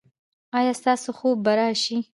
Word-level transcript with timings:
ایا 0.57 0.73
ستاسو 0.79 1.09
خوب 1.19 1.37
به 1.45 1.51
راشي؟ 1.59 1.97